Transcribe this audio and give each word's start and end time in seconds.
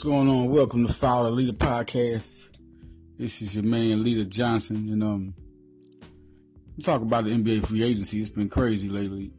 What's 0.00 0.08
going 0.08 0.30
on? 0.30 0.48
Welcome 0.48 0.86
to 0.86 0.92
Follow 0.94 1.24
the 1.24 1.30
Leader 1.32 1.52
Podcast. 1.52 2.56
This 3.18 3.42
is 3.42 3.54
your 3.54 3.64
man, 3.64 4.02
Leader 4.02 4.24
Johnson, 4.24 4.88
and 4.88 5.04
um, 5.04 5.34
talk 6.82 7.02
about 7.02 7.24
the 7.24 7.32
NBA 7.32 7.66
free 7.66 7.82
agency. 7.82 8.18
It's 8.18 8.30
been 8.30 8.48
crazy 8.48 8.88
lately. 8.88 9.30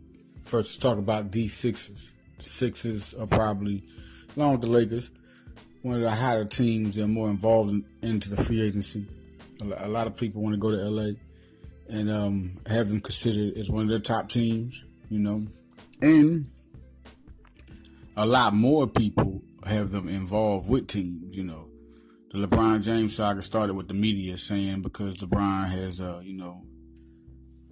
First, 0.43 0.53
let's 0.53 0.77
talk 0.77 0.99
about 0.99 1.31
the 1.31 1.47
Sixers. 1.47 2.13
Sixers 2.37 3.15
are 3.15 3.25
probably, 3.25 3.83
along 4.37 4.51
with 4.51 4.61
the 4.61 4.67
Lakers, 4.67 5.09
one 5.81 5.95
of 5.95 6.01
the 6.01 6.11
hotter 6.11 6.45
teams 6.45 6.93
that 6.93 7.05
are 7.05 7.07
more 7.07 7.31
involved 7.31 7.71
in, 7.71 7.83
into 8.03 8.29
the 8.29 8.43
free 8.43 8.61
agency. 8.61 9.07
A, 9.63 9.87
a 9.87 9.89
lot 9.89 10.05
of 10.05 10.15
people 10.15 10.43
want 10.43 10.53
to 10.53 10.59
go 10.59 10.69
to 10.69 10.77
LA 10.77 11.13
and 11.89 12.11
um, 12.11 12.57
have 12.67 12.89
them 12.89 13.01
considered 13.01 13.57
as 13.57 13.71
one 13.71 13.81
of 13.81 13.89
their 13.89 13.97
top 13.97 14.29
teams, 14.29 14.85
you 15.09 15.17
know, 15.17 15.43
and 16.03 16.45
a 18.15 18.27
lot 18.27 18.53
more 18.53 18.85
people 18.85 19.41
have 19.65 19.91
them 19.91 20.07
involved 20.07 20.69
with 20.69 20.87
teams. 20.87 21.35
You 21.35 21.43
know, 21.43 21.67
the 22.31 22.45
LeBron 22.45 22.83
James 22.83 23.15
saga 23.15 23.41
started 23.41 23.73
with 23.73 23.87
the 23.87 23.93
media 23.93 24.37
saying 24.37 24.81
because 24.81 25.17
LeBron 25.17 25.69
has, 25.69 26.01
uh, 26.01 26.21
you 26.23 26.37
know, 26.37 26.63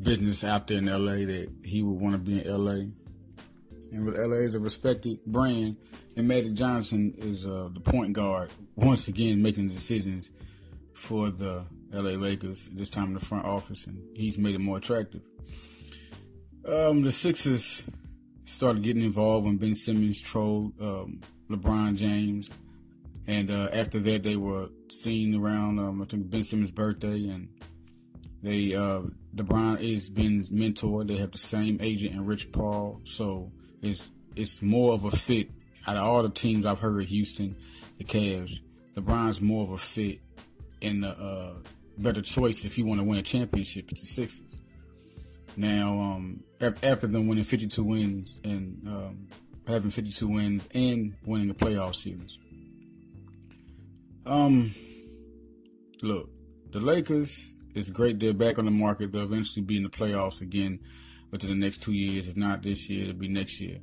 business 0.01 0.43
out 0.43 0.67
there 0.67 0.77
in 0.77 0.85
LA 0.85 1.25
that 1.25 1.49
he 1.63 1.81
would 1.81 1.99
want 1.99 2.13
to 2.13 2.19
be 2.19 2.43
in 2.43 2.65
LA. 2.65 2.85
And 3.91 4.05
LA 4.05 4.37
is 4.37 4.53
a 4.53 4.59
respected 4.59 5.23
brand, 5.25 5.77
and 6.15 6.27
Magic 6.27 6.53
Johnson 6.53 7.13
is 7.17 7.45
uh, 7.45 7.69
the 7.73 7.79
point 7.79 8.13
guard 8.13 8.51
once 8.75 9.07
again 9.07 9.41
making 9.41 9.67
decisions 9.67 10.31
for 10.93 11.31
the 11.31 11.65
LA 11.91 12.11
Lakers. 12.11 12.67
This 12.67 12.89
time 12.89 13.05
in 13.05 13.13
the 13.15 13.19
front 13.19 13.45
office, 13.45 13.87
and 13.87 13.99
he's 14.15 14.37
made 14.37 14.53
it 14.53 14.59
more 14.59 14.77
attractive. 14.77 15.27
Um, 16.65 17.01
the 17.01 17.11
Sixers 17.11 17.83
started 18.43 18.83
getting 18.83 19.03
involved 19.03 19.45
when 19.45 19.57
Ben 19.57 19.73
Simmons 19.73 20.21
trolled 20.21 20.73
um, 20.79 21.21
LeBron 21.49 21.95
James. 21.95 22.49
And 23.27 23.51
uh, 23.51 23.69
after 23.71 23.99
that, 23.99 24.23
they 24.23 24.35
were 24.35 24.69
seen 24.89 25.35
around, 25.35 25.79
um, 25.79 26.01
I 26.01 26.05
think, 26.05 26.29
Ben 26.29 26.43
Simmons' 26.43 26.71
birthday. 26.71 27.27
And 27.29 27.49
they, 28.41 28.73
uh, 28.73 29.01
LeBron 29.35 29.81
is 29.81 30.09
Ben's 30.09 30.51
mentor. 30.51 31.03
They 31.03 31.17
have 31.17 31.31
the 31.31 31.37
same 31.37 31.77
agent 31.81 32.15
and 32.15 32.27
Rich 32.27 32.51
Paul. 32.51 33.01
So 33.03 33.51
it's, 33.81 34.11
it's 34.35 34.61
more 34.61 34.93
of 34.93 35.03
a 35.03 35.11
fit. 35.11 35.49
Out 35.87 35.97
of 35.97 36.03
all 36.03 36.23
the 36.23 36.29
teams 36.29 36.65
I've 36.65 36.79
heard, 36.79 37.05
Houston, 37.05 37.55
the 37.97 38.03
Cavs, 38.03 38.59
LeBron's 38.95 39.41
more 39.41 39.63
of 39.63 39.71
a 39.71 39.77
fit 39.77 40.19
and 40.81 41.05
a 41.05 41.09
uh, 41.09 41.53
better 41.97 42.21
choice 42.21 42.65
if 42.65 42.77
you 42.77 42.85
want 42.85 42.99
to 42.99 43.03
win 43.03 43.19
a 43.19 43.23
championship. 43.23 43.91
It's 43.91 44.01
the 44.01 44.07
Sixers. 44.07 44.59
Now, 45.55 45.89
um, 45.99 46.43
after 46.61 47.07
them 47.07 47.27
winning 47.27 47.43
52 47.43 47.83
wins 47.83 48.39
and 48.43 48.81
um, 48.87 49.27
having 49.69 49.91
52 49.91 50.27
wins 50.27 50.67
and 50.73 51.15
winning 51.25 51.49
a 51.49 51.53
playoff 51.53 51.95
series. 51.95 52.39
Um, 54.25 54.71
look, 56.01 56.29
the 56.71 56.79
Lakers 56.79 57.55
is 57.73 57.89
great. 57.89 58.19
They're 58.19 58.33
back 58.33 58.59
on 58.59 58.65
the 58.65 58.71
market. 58.71 59.11
They'll 59.11 59.23
eventually 59.23 59.65
be 59.65 59.77
in 59.77 59.83
the 59.83 59.89
playoffs 59.89 60.41
again 60.41 60.79
within 61.31 61.49
the 61.49 61.55
next 61.55 61.81
two 61.81 61.93
years. 61.93 62.27
If 62.27 62.35
not 62.35 62.61
this 62.61 62.89
year, 62.89 63.03
it'll 63.03 63.15
be 63.15 63.27
next 63.27 63.61
year. 63.61 63.79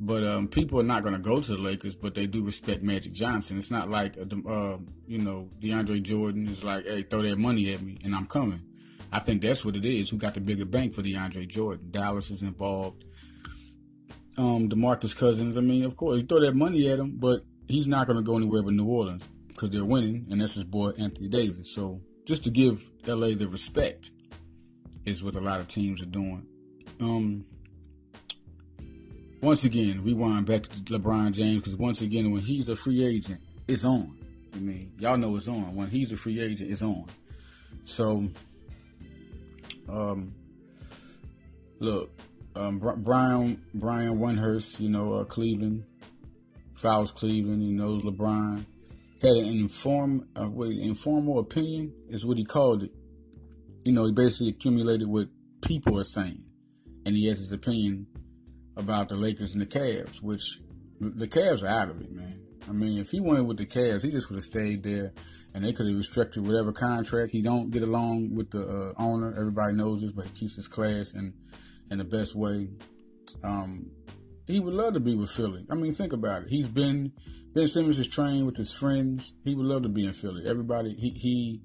But 0.00 0.24
um, 0.24 0.48
people 0.48 0.80
are 0.80 0.84
not 0.84 1.02
going 1.02 1.14
to 1.14 1.20
go 1.20 1.40
to 1.40 1.56
the 1.56 1.62
Lakers, 1.62 1.96
but 1.96 2.14
they 2.14 2.26
do 2.26 2.44
respect 2.44 2.82
Magic 2.82 3.12
Johnson. 3.12 3.56
It's 3.56 3.70
not 3.70 3.88
like, 3.88 4.18
uh, 4.18 4.50
uh, 4.50 4.78
you 5.06 5.18
know, 5.18 5.48
DeAndre 5.60 6.02
Jordan 6.02 6.48
is 6.48 6.64
like, 6.64 6.84
hey, 6.84 7.02
throw 7.02 7.22
that 7.22 7.38
money 7.38 7.72
at 7.72 7.80
me 7.80 7.98
and 8.04 8.14
I'm 8.14 8.26
coming. 8.26 8.62
I 9.12 9.20
think 9.20 9.42
that's 9.42 9.64
what 9.64 9.76
it 9.76 9.84
is. 9.84 10.10
Who 10.10 10.16
got 10.16 10.34
the 10.34 10.40
bigger 10.40 10.64
bank 10.64 10.94
for 10.94 11.02
DeAndre 11.02 11.46
Jordan? 11.46 11.88
Dallas 11.90 12.30
is 12.30 12.42
involved 12.42 13.04
um, 14.38 14.68
DeMarcus 14.68 15.18
Cousins. 15.18 15.56
I 15.56 15.60
mean, 15.60 15.84
of 15.84 15.96
course, 15.96 16.20
you 16.20 16.26
throw 16.26 16.40
that 16.40 16.54
money 16.54 16.88
at 16.90 16.98
him, 16.98 17.16
but 17.16 17.44
he's 17.68 17.86
not 17.86 18.06
going 18.06 18.16
to 18.16 18.22
go 18.22 18.36
anywhere 18.36 18.62
but 18.62 18.72
New 18.72 18.86
Orleans 18.86 19.28
because 19.48 19.70
they're 19.70 19.84
winning, 19.84 20.26
and 20.30 20.40
that's 20.40 20.54
his 20.54 20.64
boy 20.64 20.90
Anthony 20.98 21.28
Davis. 21.28 21.72
So 21.72 22.00
just 22.24 22.44
to 22.44 22.50
give 22.50 22.90
LA 23.06 23.34
the 23.34 23.46
respect 23.48 24.10
is 25.04 25.22
what 25.22 25.34
a 25.34 25.40
lot 25.40 25.60
of 25.60 25.68
teams 25.68 26.02
are 26.02 26.06
doing. 26.06 26.46
Um, 27.00 27.44
once 29.40 29.64
again, 29.64 30.02
rewind 30.02 30.46
back 30.46 30.62
to 30.62 30.78
LeBron 30.84 31.32
James 31.32 31.62
because 31.62 31.76
once 31.76 32.00
again, 32.00 32.30
when 32.30 32.42
he's 32.42 32.68
a 32.68 32.76
free 32.76 33.04
agent, 33.04 33.40
it's 33.68 33.84
on. 33.84 34.18
I 34.54 34.58
mean, 34.58 34.92
y'all 34.98 35.16
know 35.16 35.36
it's 35.36 35.48
on. 35.48 35.74
When 35.74 35.88
he's 35.88 36.12
a 36.12 36.16
free 36.16 36.40
agent, 36.40 36.70
it's 36.70 36.82
on. 36.82 37.04
So, 37.84 38.28
um, 39.88 40.34
look, 41.80 42.10
um, 42.56 42.78
Brian 42.78 43.62
Brian 43.74 44.18
Windhorst, 44.18 44.80
you 44.80 44.88
know, 44.88 45.14
uh, 45.14 45.24
Cleveland, 45.24 45.84
Fouls 46.74 47.10
Cleveland. 47.10 47.62
He 47.62 47.72
knows 47.72 48.02
LeBron. 48.02 48.64
Had 49.22 49.36
an 49.36 49.46
inform, 49.46 50.28
uh, 50.36 50.44
what, 50.44 50.68
informal 50.68 51.38
opinion 51.38 51.94
is 52.10 52.26
what 52.26 52.36
he 52.36 52.44
called 52.44 52.82
it. 52.82 52.92
You 53.84 53.92
know, 53.92 54.04
he 54.04 54.12
basically 54.12 54.50
accumulated 54.50 55.08
what 55.08 55.28
people 55.62 55.98
are 55.98 56.04
saying, 56.04 56.44
and 57.06 57.16
he 57.16 57.26
has 57.28 57.38
his 57.38 57.52
opinion 57.52 58.06
about 58.76 59.08
the 59.08 59.16
Lakers 59.16 59.54
and 59.54 59.62
the 59.62 59.66
Cavs, 59.66 60.20
which 60.20 60.60
the 61.00 61.28
Cavs 61.28 61.62
are 61.62 61.68
out 61.68 61.90
of 61.90 62.00
it, 62.00 62.12
man. 62.12 62.40
I 62.68 62.72
mean, 62.72 62.98
if 62.98 63.10
he 63.10 63.20
went 63.20 63.46
with 63.46 63.58
the 63.58 63.66
Cavs, 63.66 64.02
he 64.02 64.10
just 64.10 64.28
would 64.28 64.36
have 64.36 64.44
stayed 64.44 64.82
there, 64.82 65.12
and 65.54 65.64
they 65.64 65.72
could 65.72 65.86
have 65.86 65.96
restricted 65.96 66.46
whatever 66.46 66.72
contract. 66.72 67.32
He 67.32 67.42
don't 67.42 67.70
get 67.70 67.82
along 67.82 68.34
with 68.34 68.50
the 68.50 68.66
uh, 68.66 68.92
owner. 68.96 69.34
Everybody 69.38 69.74
knows 69.74 70.00
this, 70.00 70.12
but 70.12 70.26
he 70.26 70.30
keeps 70.32 70.56
his 70.56 70.68
class 70.68 71.12
and 71.14 71.34
in 71.94 71.98
the 71.98 72.04
best 72.04 72.34
way. 72.34 72.68
Um, 73.42 73.90
he 74.46 74.60
would 74.60 74.74
love 74.74 74.94
to 74.94 75.00
be 75.00 75.14
with 75.14 75.30
Philly. 75.30 75.64
I 75.70 75.74
mean, 75.74 75.92
think 75.92 76.12
about 76.12 76.42
it. 76.42 76.48
He's 76.48 76.68
been 76.68 77.12
Ben 77.54 77.68
Simmons 77.68 77.98
is 77.98 78.08
trained 78.08 78.46
with 78.46 78.56
his 78.56 78.72
friends. 78.72 79.32
He 79.44 79.54
would 79.54 79.66
love 79.66 79.84
to 79.84 79.88
be 79.88 80.04
in 80.04 80.12
Philly. 80.12 80.46
Everybody, 80.46 80.94
he, 80.94 81.10
he 81.10 81.60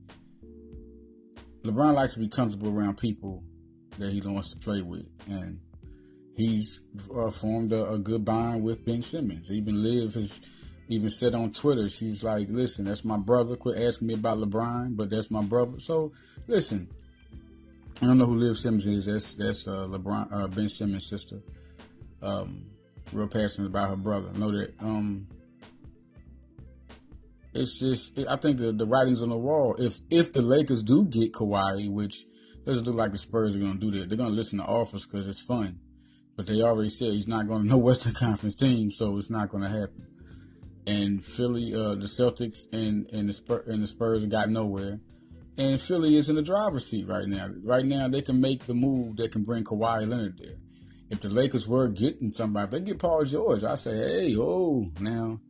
LeBron 1.63 1.95
likes 1.95 2.13
to 2.13 2.19
be 2.19 2.29
comfortable 2.29 2.69
around 2.69 2.97
people 2.97 3.43
that 3.97 4.11
he 4.11 4.21
wants 4.21 4.49
to 4.49 4.59
play 4.59 4.81
with, 4.81 5.07
and 5.27 5.59
he's 6.35 6.79
uh, 7.13 7.31
formed 7.31 7.73
a, 7.73 7.89
a, 7.89 7.97
good 7.97 8.23
bond 8.23 8.63
with 8.63 8.85
Ben 8.85 9.01
Simmons. 9.01 9.51
Even 9.51 9.83
Liv 9.83 10.13
has 10.13 10.39
even 10.87 11.09
said 11.09 11.35
on 11.35 11.51
Twitter, 11.51 11.89
she's 11.89 12.23
like, 12.23 12.47
"Listen, 12.49 12.85
that's 12.85 13.03
my 13.03 13.17
brother. 13.17 13.57
Quit 13.57 13.81
asking 13.81 14.07
me 14.07 14.13
about 14.13 14.37
LeBron, 14.37 14.95
but 14.95 15.09
that's 15.09 15.31
my 15.31 15.41
brother." 15.41 15.79
So, 15.79 16.13
listen, 16.47 16.87
I 18.01 18.05
don't 18.05 18.17
know 18.17 18.25
who 18.25 18.35
Liv 18.35 18.57
Simmons 18.57 18.87
is. 18.87 19.05
That's 19.05 19.33
that's 19.33 19.67
uh, 19.67 19.85
LeBron 19.87 20.31
uh, 20.31 20.47
Ben 20.47 20.69
Simmons' 20.69 21.09
sister. 21.09 21.41
Um, 22.21 22.67
real 23.11 23.27
passionate 23.27 23.67
about 23.67 23.89
her 23.89 23.95
brother. 23.97 24.29
I 24.33 24.37
know 24.37 24.51
that. 24.51 24.73
Um, 24.79 25.27
it's 27.53 27.79
just 27.79 28.17
I 28.29 28.35
think 28.37 28.57
the, 28.57 28.71
the 28.71 28.85
writing's 28.85 29.21
on 29.21 29.29
the 29.29 29.37
wall. 29.37 29.75
If 29.77 29.99
if 30.09 30.31
the 30.31 30.41
Lakers 30.41 30.81
do 30.83 31.05
get 31.05 31.33
Kawhi, 31.33 31.89
which 31.89 32.23
doesn't 32.65 32.85
look 32.85 32.95
like 32.95 33.11
the 33.11 33.17
Spurs 33.17 33.55
are 33.55 33.59
going 33.59 33.79
to 33.79 33.91
do 33.91 33.99
that, 33.99 34.07
they're 34.07 34.17
going 34.17 34.29
to 34.29 34.35
listen 34.35 34.59
to 34.59 34.65
offers 34.65 35.05
because 35.05 35.27
it's 35.27 35.43
fun. 35.43 35.79
But 36.37 36.47
they 36.47 36.61
already 36.61 36.89
said 36.89 37.11
he's 37.11 37.27
not 37.27 37.47
going 37.47 37.63
to 37.63 37.67
no 37.67 37.77
Western 37.77 38.13
Conference 38.13 38.55
team, 38.55 38.91
so 38.91 39.17
it's 39.17 39.29
not 39.29 39.49
going 39.49 39.63
to 39.63 39.69
happen. 39.69 40.07
And 40.87 41.23
Philly, 41.23 41.73
uh, 41.73 41.95
the 41.95 42.07
Celtics 42.07 42.71
and 42.71 43.09
and 43.11 43.27
the 43.27 43.63
and 43.67 43.83
the 43.83 43.87
Spurs 43.87 44.25
got 44.25 44.49
nowhere. 44.49 44.99
And 45.59 45.81
Philly 45.81 46.15
is 46.15 46.29
in 46.29 46.37
the 46.37 46.41
driver's 46.41 46.89
seat 46.89 47.05
right 47.05 47.27
now. 47.27 47.49
Right 47.65 47.83
now, 47.83 48.07
they 48.07 48.21
can 48.21 48.39
make 48.39 48.63
the 48.63 48.73
move 48.73 49.17
that 49.17 49.33
can 49.33 49.43
bring 49.43 49.65
Kawhi 49.65 50.07
Leonard 50.07 50.37
there. 50.37 50.55
If 51.09 51.19
the 51.19 51.27
Lakers 51.27 51.67
were 51.67 51.89
getting 51.89 52.31
somebody, 52.31 52.63
if 52.63 52.71
they 52.71 52.79
get 52.79 52.99
Paul 52.99 53.25
George, 53.25 53.65
I 53.65 53.75
say, 53.75 53.97
hey, 53.97 54.37
oh, 54.37 54.89
now, 55.01 55.41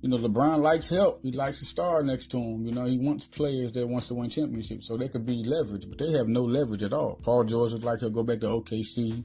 you 0.00 0.08
know, 0.08 0.16
LeBron 0.16 0.62
likes 0.62 0.88
help. 0.88 1.20
He 1.22 1.32
likes 1.32 1.60
a 1.60 1.66
star 1.66 2.02
next 2.02 2.28
to 2.28 2.38
him. 2.38 2.64
You 2.64 2.72
know, 2.72 2.86
he 2.86 2.96
wants 2.96 3.26
players 3.26 3.74
that 3.74 3.86
wants 3.86 4.08
to 4.08 4.14
win 4.14 4.30
championships, 4.30 4.88
so 4.88 4.96
they 4.96 5.08
could 5.08 5.26
be 5.26 5.44
leverage, 5.44 5.84
but 5.86 5.98
they 5.98 6.12
have 6.12 6.28
no 6.28 6.44
leverage 6.44 6.82
at 6.82 6.94
all. 6.94 7.16
Paul 7.22 7.44
George 7.44 7.74
is 7.74 7.84
like 7.84 8.00
he'll 8.00 8.08
go 8.08 8.22
back 8.22 8.40
to 8.40 8.46
OKC. 8.46 9.22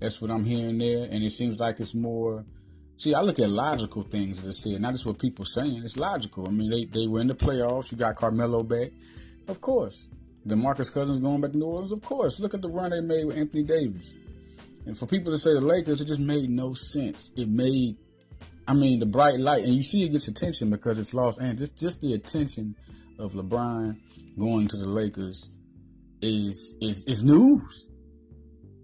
That's 0.00 0.22
what 0.22 0.30
I'm 0.30 0.44
hearing 0.44 0.78
there, 0.78 1.04
and 1.10 1.22
it 1.22 1.32
seems 1.32 1.60
like 1.60 1.78
it's 1.78 1.94
more. 1.94 2.46
See, 2.96 3.12
I 3.12 3.20
look 3.20 3.38
at 3.38 3.50
logical 3.50 4.02
things 4.02 4.40
as 4.40 4.48
I 4.48 4.50
said, 4.52 4.80
not 4.80 4.92
just 4.92 5.04
what 5.04 5.18
people 5.18 5.44
saying. 5.44 5.82
It's 5.84 5.98
logical. 5.98 6.48
I 6.48 6.52
mean, 6.52 6.70
they 6.70 6.86
they 6.86 7.06
were 7.06 7.20
in 7.20 7.26
the 7.26 7.34
playoffs. 7.34 7.92
You 7.92 7.98
got 7.98 8.16
Carmelo 8.16 8.62
back. 8.62 8.92
Of 9.48 9.60
course. 9.60 10.10
DeMarcus 10.46 10.92
Cousins 10.92 11.18
going 11.18 11.40
back 11.40 11.52
to 11.52 11.58
New 11.58 11.66
Orleans? 11.66 11.92
Of 11.92 12.02
course. 12.02 12.38
Look 12.40 12.54
at 12.54 12.62
the 12.62 12.68
run 12.68 12.90
they 12.90 13.00
made 13.00 13.24
with 13.24 13.36
Anthony 13.36 13.64
Davis. 13.64 14.18
And 14.86 14.96
for 14.96 15.06
people 15.06 15.32
to 15.32 15.38
say 15.38 15.52
the 15.52 15.60
Lakers, 15.60 16.00
it 16.00 16.06
just 16.06 16.20
made 16.20 16.48
no 16.48 16.72
sense. 16.74 17.32
It 17.36 17.48
made, 17.48 17.96
I 18.66 18.74
mean, 18.74 19.00
the 19.00 19.06
bright 19.06 19.38
light, 19.38 19.64
and 19.64 19.74
you 19.74 19.82
see 19.82 20.04
it 20.04 20.10
gets 20.10 20.28
attention 20.28 20.70
because 20.70 20.98
it's 20.98 21.12
Los 21.12 21.38
Angeles. 21.38 21.70
Just, 21.70 21.78
just 21.78 22.00
the 22.00 22.14
attention 22.14 22.74
of 23.18 23.32
LeBron 23.32 23.96
going 24.38 24.68
to 24.68 24.76
the 24.76 24.88
Lakers 24.88 25.58
is 26.22 26.76
is 26.80 27.04
is 27.06 27.24
news. 27.24 27.90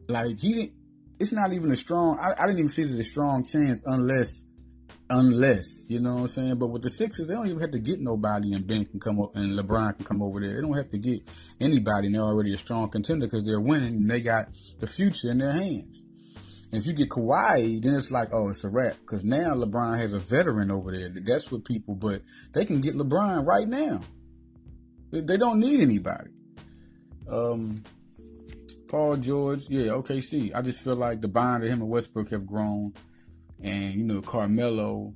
Like 0.08 0.38
he, 0.38 0.72
it's 1.18 1.32
not 1.32 1.52
even 1.52 1.72
a 1.72 1.76
strong. 1.76 2.18
I, 2.18 2.34
I 2.38 2.46
didn't 2.46 2.58
even 2.58 2.68
see 2.68 2.82
it 2.82 2.90
as 2.90 2.98
a 2.98 3.04
strong 3.04 3.44
chance 3.44 3.82
unless 3.86 4.44
unless 5.10 5.88
you 5.90 6.00
know 6.00 6.14
what 6.14 6.20
I'm 6.20 6.28
saying. 6.28 6.58
But 6.58 6.68
with 6.68 6.82
the 6.82 6.90
Sixers, 6.90 7.28
they 7.28 7.34
don't 7.34 7.46
even 7.46 7.60
have 7.60 7.72
to 7.72 7.78
get 7.78 8.00
nobody, 8.00 8.52
and 8.52 8.66
Ben 8.66 8.84
can 8.84 9.00
come 9.00 9.20
up, 9.20 9.34
and 9.34 9.58
LeBron 9.58 9.96
can 9.96 10.04
come 10.04 10.22
over 10.22 10.40
there. 10.40 10.54
They 10.54 10.60
don't 10.60 10.76
have 10.76 10.90
to 10.90 10.98
get 10.98 11.20
anybody, 11.60 12.06
and 12.06 12.14
they're 12.14 12.22
already 12.22 12.52
a 12.52 12.56
strong 12.56 12.88
contender 12.88 13.26
because 13.26 13.44
they're 13.44 13.60
winning, 13.60 13.94
and 13.94 14.10
they 14.10 14.20
got 14.20 14.48
the 14.78 14.86
future 14.86 15.30
in 15.30 15.38
their 15.38 15.52
hands. 15.52 16.02
And 16.72 16.80
if 16.82 16.88
you 16.88 16.92
get 16.92 17.08
Kawhi, 17.08 17.80
then 17.80 17.94
it's 17.94 18.10
like, 18.10 18.30
oh, 18.32 18.48
it's 18.48 18.64
a 18.64 18.68
wrap. 18.68 18.96
Because 19.00 19.24
now 19.24 19.54
LeBron 19.54 19.96
has 19.96 20.12
a 20.12 20.18
veteran 20.18 20.72
over 20.72 20.90
there. 20.90 21.08
That's 21.08 21.52
what 21.52 21.64
people, 21.64 21.94
but 21.94 22.22
they 22.52 22.64
can 22.64 22.80
get 22.80 22.96
LeBron 22.96 23.46
right 23.46 23.68
now. 23.68 24.00
They 25.12 25.36
don't 25.36 25.60
need 25.60 25.80
anybody. 25.80 26.30
Um, 27.30 27.84
Paul 28.88 29.16
George, 29.18 29.68
yeah, 29.68 29.92
OKC. 29.92 30.52
I 30.54 30.62
just 30.62 30.82
feel 30.82 30.96
like 30.96 31.20
the 31.20 31.28
bond 31.28 31.62
of 31.62 31.70
him 31.70 31.80
and 31.80 31.90
Westbrook 31.90 32.30
have 32.30 32.46
grown, 32.46 32.94
and 33.64 33.94
you 33.94 34.04
know 34.04 34.20
Carmelo 34.20 35.14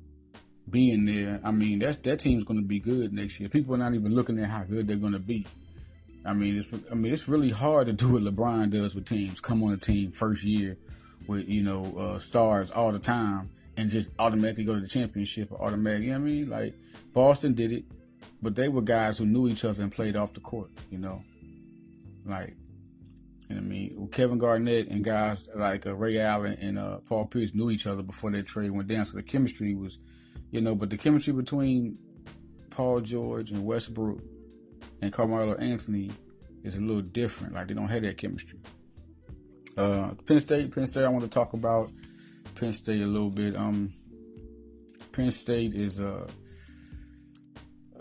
being 0.69 1.05
there. 1.05 1.41
I 1.45 1.51
mean, 1.51 1.79
that's 1.79 1.99
that 1.99 2.21
team's 2.21 2.45
going 2.45 2.61
to 2.61 2.67
be 2.67 2.81
good 2.81 3.13
next 3.13 3.39
year. 3.39 3.49
People 3.49 3.75
are 3.75 3.79
not 3.79 3.95
even 3.95 4.15
looking 4.15 4.39
at 4.41 4.49
how 4.49 4.65
good 4.65 4.89
they're 4.89 4.97
going 4.97 5.13
to 5.13 5.19
be. 5.19 5.47
I 6.25 6.33
mean, 6.33 6.57
it's 6.57 6.73
I 6.91 6.95
mean 6.95 7.13
it's 7.13 7.29
really 7.29 7.51
hard 7.51 7.87
to 7.87 7.93
do 7.93 8.15
what 8.15 8.23
LeBron 8.23 8.71
does 8.71 8.95
with 8.95 9.07
teams. 9.07 9.41
Come 9.41 9.63
on 9.63 9.73
a 9.73 9.77
team 9.77 10.13
first 10.13 10.43
year 10.43 10.77
with 11.29 11.49
you 11.49 11.63
know 11.63 11.97
uh, 11.97 12.19
stars 12.19 12.71
all 12.71 12.91
the 12.91 12.99
time 12.99 13.51
and 13.77 13.91
just 13.91 14.11
automatically 14.19 14.65
go 14.65 14.75
to 14.75 14.81
the 14.81 14.89
championship 14.89 15.53
or 15.53 15.63
automatically. 15.63 16.07
You 16.07 16.13
know 16.15 16.21
what 16.21 16.27
I 16.27 16.31
mean, 16.31 16.51
like 16.51 16.75
Boston 17.13 17.55
did 17.55 17.73
it, 17.73 17.85
but 18.43 18.57
they 18.57 18.69
were 18.69 18.83
guys 18.83 19.19
who 19.19 19.27
knew 19.27 19.47
each 19.49 19.65
other 19.65 19.83
and 19.83 19.93
played 19.93 20.17
off 20.17 20.33
the 20.33 20.41
court. 20.41 20.71
You 20.91 20.99
know, 20.99 21.23
like. 22.25 22.57
I 23.57 23.61
mean? 23.61 24.09
Kevin 24.13 24.39
Garnett 24.39 24.89
and 24.89 25.03
guys 25.03 25.49
like 25.55 25.87
uh, 25.87 25.95
Ray 25.95 26.19
Allen 26.19 26.59
and 26.61 26.79
uh, 26.79 26.99
Paul 26.99 27.27
Pierce 27.27 27.55
knew 27.55 27.71
each 27.71 27.87
other 27.87 28.03
before 28.03 28.31
their 28.31 28.43
trade 28.43 28.71
went 28.71 28.89
down, 28.89 29.07
so 29.07 29.13
the 29.15 29.23
chemistry 29.23 29.75
was, 29.75 29.99
you 30.51 30.61
know. 30.61 30.75
But 30.75 30.91
the 30.91 30.99
chemistry 30.99 31.33
between 31.33 31.99
Paul 32.71 33.01
George 33.01 33.51
and 33.51 33.65
Westbrook 33.65 34.21
and 35.01 35.13
Carmelo 35.13 35.55
Anthony 35.55 36.11
is 36.63 36.77
a 36.77 36.81
little 36.81 37.03
different. 37.03 37.55
Like 37.55 37.69
they 37.69 37.75
don't 37.75 37.89
have 37.89 38.03
that 38.03 38.19
chemistry. 38.19 38.61
Uh, 39.77 40.11
Penn 40.27 40.41
State, 40.41 40.75
Penn 40.75 40.87
State. 40.87 41.05
I 41.05 41.09
want 41.09 41.25
to 41.25 41.31
talk 41.31 41.53
about 41.55 41.91
Penn 42.55 42.73
State 42.73 43.01
a 43.01 43.07
little 43.07 43.31
bit. 43.31 43.57
Um, 43.57 43.91
Penn 45.13 45.31
State 45.31 45.75
is 45.75 46.01
uh, 46.01 46.29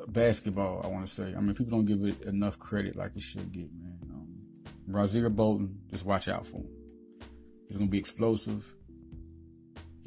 basketball. 0.07 0.81
I 0.83 0.87
want 0.87 1.05
to 1.05 1.11
say. 1.11 1.33
I 1.35 1.39
mean, 1.39 1.55
people 1.55 1.77
don't 1.77 1.85
give 1.85 2.03
it 2.03 2.21
enough 2.23 2.59
credit 2.59 2.95
like 2.95 3.15
it 3.15 3.21
should 3.21 3.51
get, 3.51 3.69
man. 3.73 3.86
Rasir 4.89 5.33
Bolton, 5.35 5.79
just 5.89 6.05
watch 6.05 6.27
out 6.27 6.47
for 6.47 6.57
him. 6.57 6.69
He's 7.67 7.77
gonna 7.77 7.89
be 7.89 7.99
explosive. 7.99 8.73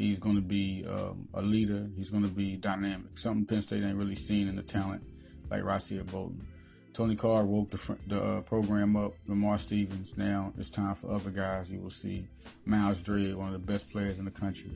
He's 0.01 0.19
going 0.19 0.37
to 0.37 0.41
be 0.41 0.83
um, 0.89 1.29
a 1.35 1.43
leader. 1.43 1.87
He's 1.95 2.09
going 2.09 2.23
to 2.23 2.31
be 2.31 2.57
dynamic. 2.57 3.19
Something 3.19 3.45
Penn 3.45 3.61
State 3.61 3.85
ain't 3.85 3.99
really 3.99 4.15
seen 4.15 4.49
in 4.49 4.57
the 4.57 4.63
talent 4.63 5.03
like 5.51 5.63
Rasir 5.63 6.11
Bolton. 6.11 6.47
Tony 6.95 7.17
Carr 7.17 7.45
woke 7.45 7.71
the, 7.71 7.99
the 8.07 8.23
uh, 8.23 8.41
program 8.41 8.97
up. 8.97 9.13
Lamar 9.27 9.59
Stevens. 9.59 10.17
Now 10.17 10.55
it's 10.57 10.71
time 10.71 10.95
for 10.95 11.13
other 11.13 11.31
guys. 11.31 11.71
You 11.71 11.81
will 11.81 11.91
see 11.91 12.27
Myles 12.65 13.03
Dread, 13.03 13.35
one 13.37 13.49
of 13.49 13.53
the 13.53 13.59
best 13.59 13.93
players 13.93 14.19
in 14.19 14.25
the 14.25 14.31
country. 14.31 14.71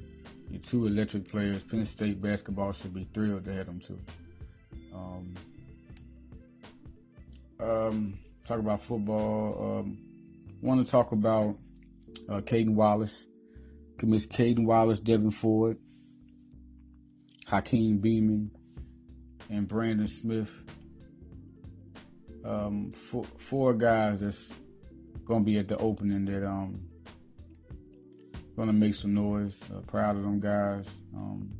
Your 0.51 0.61
two 0.61 0.87
electric 0.87 1.27
players. 1.27 1.65
Penn 1.65 1.87
State 1.87 2.21
basketball 2.21 2.73
should 2.73 2.93
be 2.93 3.09
thrilled 3.15 3.47
to 3.47 3.55
have 3.55 3.65
them 3.65 3.81
too. 3.81 4.01
Um, 4.95 5.35
um, 7.61 8.19
talk 8.46 8.58
about 8.58 8.81
football. 8.81 9.81
Um, 9.81 9.99
want 10.61 10.85
to 10.85 10.91
talk 10.91 11.12
about 11.12 11.58
uh, 12.29 12.41
Caedan 12.41 12.75
Wallace. 12.75 13.26
Commits 13.99 14.26
Caedan 14.26 14.67
Wallace, 14.67 15.00
Devyn 15.00 15.32
Ford, 15.32 15.79
Hakeem 17.46 18.00
Beamon, 18.00 18.49
and 19.49 19.69
Brandon 19.69 20.08
Smith 20.08 20.64
um, 22.44 22.93
four, 22.93 23.25
four 23.38 23.75
guys 23.75 24.20
that's 24.20 24.58
gonna 25.25 25.44
be 25.44 25.58
at 25.58 25.69
the 25.69 25.79
opening 25.79 26.26
that 26.26 26.46
um 26.46 26.82
gonna 28.56 28.73
make 28.73 28.94
some 28.94 29.14
noise. 29.14 29.64
Uh, 29.70 29.81
proud 29.81 30.17
of 30.17 30.23
them 30.23 30.38
guys. 30.38 31.00
Um, 31.14 31.50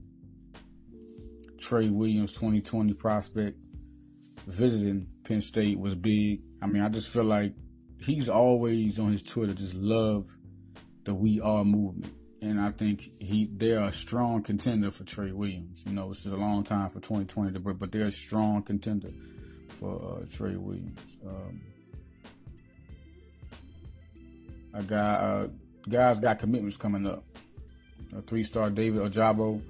Trey 1.59 1.89
Williams, 1.89 2.35
2020 2.35 2.93
prospect, 2.93 3.57
visiting 4.47 5.09
Penn 5.25 5.41
State 5.41 5.79
was 5.79 5.95
big. 5.95 6.43
I 6.65 6.67
mean, 6.67 6.83
I 6.83 6.89
just 6.89 7.13
feel 7.13 7.25
like 7.25 7.53
he's 8.01 8.31
always 8.31 8.99
on 8.99 9.13
his 9.13 9.23
Twitter 9.23 9.53
just 9.53 9.75
love 9.75 10.25
the 11.05 11.15
We 11.15 11.39
Are 11.39 11.63
movement. 11.63 12.15
And 12.41 12.59
I 12.59 12.71
think 12.71 13.03
he 13.21 13.51
they're 13.53 13.85
a 13.85 13.93
strong 13.93 14.43
contender 14.43 14.91
for 14.91 15.05
Trey 15.05 15.33
Williams. 15.33 15.85
You 15.87 15.93
know, 15.93 16.09
this 16.09 16.25
is 16.25 16.33
a 16.33 16.39
long 16.39 16.65
time 16.65 16.89
for 16.89 17.01
2020, 17.01 17.59
but 17.59 17.93
they're 17.93 18.07
a 18.07 18.11
strong 18.11 18.63
contender 18.63 19.11
for 19.69 20.23
uh, 20.23 20.25
Trey 20.31 20.57
Williams. 20.57 21.19
Um, 21.27 21.61
I 24.75 24.83
got 24.83 25.21
uh, 25.21 25.47
guys 25.87 26.19
got 26.19 26.39
commitments 26.39 26.79
coming 26.79 27.07
up. 27.07 27.25
A 28.17 28.23
three-star 28.23 28.71
David 28.71 29.03
Ojabo. 29.03 29.61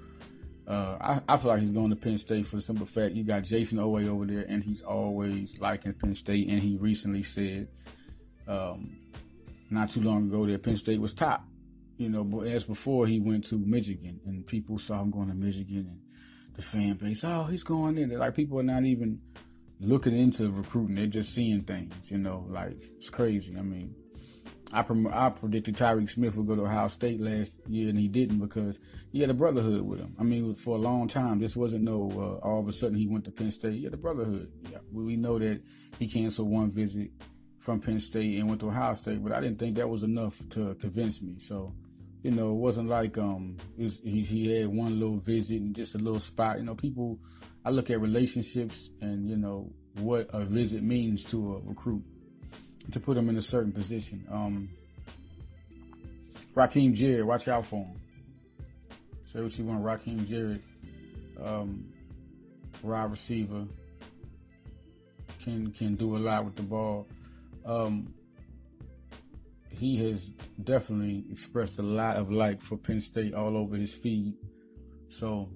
Uh, 0.67 0.97
I, 1.01 1.35
I, 1.35 1.37
feel 1.37 1.51
like 1.51 1.61
he's 1.61 1.73
going 1.73 1.91
to 1.91 1.97
Penn 1.97 2.17
State 2.17 2.47
for 2.47 2.57
the 2.57 2.63
simple 2.63 2.87
fact 2.87 3.15
you 3.15 3.23
got 3.23 3.43
Jayson 3.43 3.79
Oweh 3.79 4.09
over 4.09 4.25
there, 4.25 4.47
and 4.49 4.65
he's 4.65 4.81
always 4.81 5.61
liking 5.61 5.93
Penn 5.93 6.15
State. 6.15 6.49
And 6.49 6.61
he 6.61 6.77
recently 6.77 7.23
said, 7.23 7.69
um, 8.49 8.97
not 9.69 9.91
too 9.91 10.01
long 10.01 10.29
ago, 10.29 10.47
that 10.47 10.63
Penn 10.63 10.77
State 10.77 11.01
was 11.01 11.13
top. 11.13 11.45
You 11.99 12.09
know, 12.09 12.25
but 12.25 12.47
as 12.47 12.65
before, 12.65 13.07
he 13.07 13.21
went 13.21 13.45
to 13.47 13.57
Michigan, 13.57 14.21
and 14.25 14.47
people 14.47 14.79
saw 14.79 15.03
him 15.03 15.11
going 15.11 15.29
to 15.29 15.35
Michigan, 15.35 15.87
and 15.91 16.01
the 16.57 16.63
fan 16.63 16.95
base, 16.95 17.25
oh, 17.25 17.45
he's 17.45 17.63
going 17.63 17.99
in. 17.99 18.11
Like 18.19 18.35
people 18.35 18.59
are 18.59 18.65
not 18.65 18.85
even 18.85 19.21
looking 19.81 20.17
into 20.17 20.51
recruiting. 20.51 20.97
They're 20.97 21.07
just 21.07 21.35
seeing 21.35 21.63
things, 21.63 22.11
you 22.11 22.19
know, 22.19 22.47
like 22.49 22.77
it's 22.97 23.11
crazy. 23.11 23.57
I 23.57 23.63
mean, 23.63 23.95
I, 24.73 24.83
prom- 24.83 25.11
I 25.13 25.31
predicted 25.31 25.77
Tyreke 25.77 26.11
Smith 26.11 26.37
would 26.37 26.47
go 26.47 26.57
to 26.57 26.63
Ohio 26.63 26.89
State 26.89 27.21
last 27.21 27.69
year, 27.69 27.89
and 27.89 27.99
he 27.99 28.09
didn't 28.09 28.39
because 28.39 28.81
he 29.13 29.21
had 29.21 29.31
a 29.31 29.35
brotherhood 29.35 29.83
with 29.83 30.01
him. 30.01 30.15
I 30.19 30.23
mean, 30.23 30.55
for 30.55 30.77
a 30.77 30.81
long 30.81 31.07
time, 31.07 31.39
this 31.39 31.57
wasn't 31.57 31.85
no 31.85 32.41
uh, 32.43 32.47
all 32.47 32.61
of 32.61 32.69
a 32.69 32.73
sudden 32.73 32.97
he 32.97 33.07
went 33.07 33.25
to 33.27 33.31
Penn 33.31 33.51
State. 33.51 33.75
He 33.75 33.85
had 33.85 33.95
a 33.95 33.99
brotherhood. 33.99 34.51
Yeah, 34.71 34.79
we 34.93 35.17
know 35.17 35.39
that 35.39 35.63
he 35.99 36.09
canceled 36.09 36.51
one 36.51 36.71
visit 36.71 37.11
from 37.61 37.81
Penn 37.81 38.01
State 38.01 38.39
and 38.39 38.49
went 38.49 38.61
to 38.61 38.69
Ohio 38.69 38.95
State, 38.95 39.23
but 39.23 39.33
I 39.33 39.41
didn't 39.41 39.59
think 39.59 39.77
that 39.77 39.89
was 39.89 40.03
enough 40.03 40.43
to 40.51 40.75
convince 40.75 41.23
me. 41.23 41.39
So, 41.39 41.75
you 42.23 42.31
know, 42.31 42.51
it 42.51 42.57
wasn't 42.57 42.89
like 42.89 43.17
um 43.19 43.57
he, 43.77 44.21
he 44.21 44.59
had 44.59 44.69
one 44.69 44.99
little 44.99 45.19
visit 45.19 45.61
and 45.61 45.75
just 45.75 45.95
a 45.95 45.99
little 45.99 46.21
spot. 46.21 46.59
You 46.59 46.65
know, 46.65 46.75
people 46.75 47.19
I 47.65 47.71
look 47.71 47.91
at 47.91 48.01
relationships 48.01 48.91
and 49.01 49.29
you 49.29 49.37
know 49.37 49.73
what 49.99 50.29
a 50.33 50.45
visit 50.45 50.83
means 50.83 51.23
to 51.25 51.55
a 51.55 51.61
recruit 51.61 52.03
to 52.91 53.01
put 53.01 53.17
him 53.17 53.29
in 53.29 53.37
a 53.37 53.43
certain 53.43 53.73
position. 53.73 54.27
Um, 54.31 54.69
Rakim 56.55 56.95
Jarrett, 56.95 57.27
watch 57.27 57.49
out 57.49 57.65
for 57.67 57.85
him. 57.85 58.01
Say 59.25 59.43
what 59.43 59.59
you 59.59 59.65
want, 59.65 59.83
Rakim 59.85 60.27
Jarrett, 60.27 60.63
um, 61.43 61.93
wide 62.83 63.11
receiver, 63.11 63.67
can 65.43 65.73
can 65.73 65.97
do 65.97 66.17
a 66.17 66.19
lot 66.19 66.45
with 66.45 66.57
the 66.57 66.63
ball. 66.63 67.09
Um, 67.67 68.15
he 69.71 69.97
has 70.07 70.31
definitely 70.63 71.25
expressed 71.31 71.79
a 71.79 71.83
lot 71.83 72.17
of 72.17 72.31
like 72.31 72.61
for 72.61 72.77
Penn 72.77 73.01
State 73.01 73.35
all 73.35 73.57
over 73.57 73.77
his 73.77 73.95
feed. 73.95 74.35
So 75.09 75.51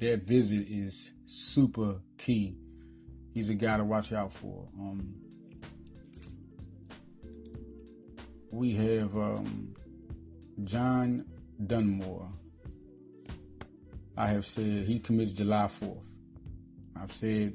that 0.00 0.22
visit 0.24 0.66
is 0.68 1.10
super 1.24 2.00
key. 2.18 2.56
He's 3.32 3.50
a 3.50 3.54
guy 3.54 3.76
to 3.78 3.84
watch 3.84 4.12
out 4.12 4.32
for. 4.32 4.68
Um, 4.78 5.14
we 8.50 8.72
have 8.74 9.16
um, 9.16 9.74
John 10.64 11.24
Dunmore. 11.64 12.28
I 14.16 14.28
have 14.28 14.44
said 14.44 14.86
he 14.86 14.98
commits 14.98 15.32
July 15.32 15.64
4th. 15.64 16.04
I've 17.00 17.12
said 17.12 17.54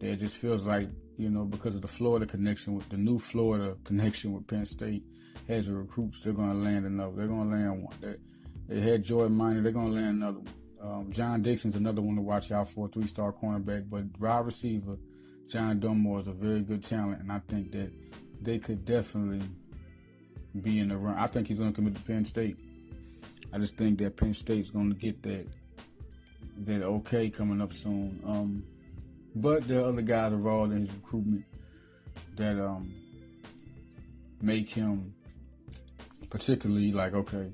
that 0.00 0.10
it 0.12 0.16
just 0.16 0.40
feels 0.40 0.64
like, 0.64 0.88
you 1.16 1.30
know, 1.30 1.44
because 1.44 1.74
of 1.74 1.82
the 1.82 1.88
Florida 1.88 2.26
connection 2.26 2.74
with 2.74 2.88
the 2.88 2.96
new 2.96 3.18
Florida 3.18 3.76
connection 3.84 4.32
with 4.32 4.46
Penn 4.46 4.66
State 4.66 5.02
has 5.48 5.66
the 5.66 5.74
recruits, 5.74 6.20
they're 6.20 6.32
going 6.32 6.50
to 6.50 6.56
land 6.56 6.86
another. 6.86 7.16
They're 7.16 7.26
going 7.26 7.50
to 7.50 7.56
land 7.56 7.84
one. 7.84 7.96
They, 8.00 8.14
they 8.68 8.80
had 8.80 9.04
Joy 9.04 9.28
Minor, 9.28 9.62
they're 9.62 9.72
going 9.72 9.90
to 9.90 10.00
land 10.00 10.22
another 10.22 10.38
one. 10.40 10.54
Um, 10.80 11.10
John 11.10 11.42
Dixon's 11.42 11.74
another 11.74 12.02
one 12.02 12.16
to 12.16 12.22
watch 12.22 12.52
out 12.52 12.68
for, 12.68 12.88
three 12.88 13.06
star 13.06 13.32
cornerback. 13.32 13.88
But 13.88 14.04
wide 14.20 14.46
receiver, 14.46 14.98
John 15.48 15.80
Dunmore 15.80 16.20
is 16.20 16.28
a 16.28 16.32
very 16.32 16.60
good 16.60 16.84
talent, 16.84 17.20
and 17.20 17.32
I 17.32 17.40
think 17.48 17.72
that 17.72 17.90
they 18.40 18.58
could 18.58 18.84
definitely 18.84 19.42
be 20.62 20.78
in 20.78 20.88
the 20.88 20.96
run. 20.96 21.16
I 21.16 21.26
think 21.26 21.48
he's 21.48 21.58
going 21.58 21.72
to 21.72 21.74
commit 21.74 21.94
to 21.94 22.02
Penn 22.02 22.24
State. 22.24 22.56
I 23.52 23.58
just 23.58 23.76
think 23.76 23.98
that 23.98 24.16
Penn 24.16 24.34
State's 24.34 24.70
going 24.70 24.90
to 24.90 24.96
get 24.96 25.22
that 25.22 25.46
that 26.58 26.82
okay 26.82 27.28
coming 27.28 27.60
up 27.60 27.72
soon. 27.72 28.20
Um, 28.26 28.64
but 29.34 29.70
are 29.70 29.84
other 29.84 30.02
guys 30.02 30.32
involved 30.32 30.72
in 30.72 30.80
his 30.80 30.90
recruitment 30.92 31.44
that 32.36 32.58
um, 32.58 32.92
make 34.40 34.70
him 34.70 35.14
particularly 36.30 36.92
like 36.92 37.14
okay, 37.14 37.52